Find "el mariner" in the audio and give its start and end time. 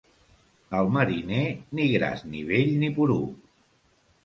0.77-1.43